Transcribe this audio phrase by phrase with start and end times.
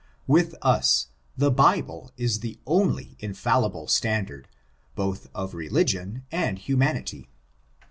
[0.25, 4.47] With us, the Bible is the only infallible standard,
[4.95, 7.29] both of religion and humanity.